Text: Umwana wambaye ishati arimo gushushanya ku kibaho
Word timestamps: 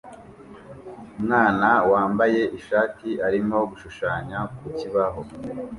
Umwana 1.17 1.69
wambaye 1.91 2.41
ishati 2.59 3.09
arimo 3.27 3.57
gushushanya 3.69 4.39
ku 4.57 4.67
kibaho 4.77 5.21